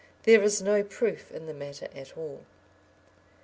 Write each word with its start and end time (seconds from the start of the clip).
There 0.23 0.41
is 0.41 0.63
no 0.63 0.81
proof 0.83 1.31
in 1.31 1.45
the 1.45 1.53
matter 1.53 1.87
at 1.93 2.17
all. 2.17 2.41